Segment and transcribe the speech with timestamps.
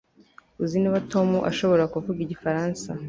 [0.63, 2.87] Uzi niba Tom ashobora kuvuga igifaransa